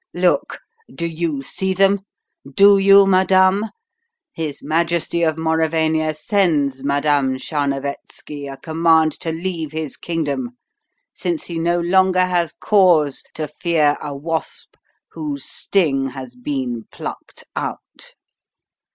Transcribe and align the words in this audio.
"Look! 0.15 0.57
do 0.91 1.05
you 1.05 1.43
see 1.43 1.75
them 1.75 1.99
do 2.55 2.79
you, 2.79 3.05
madame? 3.05 3.65
His 4.33 4.63
Majesty 4.63 5.21
of 5.21 5.35
Mauravania 5.37 6.15
sends 6.15 6.83
Madame 6.83 7.35
Tcharnovetski 7.37 8.51
a 8.51 8.57
command 8.57 9.11
to 9.19 9.31
leave 9.31 9.71
his 9.73 9.97
kingdom, 9.97 10.57
since 11.13 11.43
he 11.43 11.59
no 11.59 11.79
longer 11.79 12.25
has 12.25 12.51
cause 12.51 13.23
to 13.35 13.47
fear 13.47 13.95
a 14.01 14.15
wasp 14.15 14.73
whose 15.11 15.45
sting 15.45 16.09
has 16.09 16.33
been 16.35 16.85
plucked 16.91 17.43
out." 17.55 18.15